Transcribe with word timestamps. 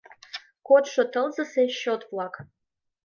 —Кодшо 0.67 1.03
тылзысе 1.13 1.63
счёт-влак 1.79 2.33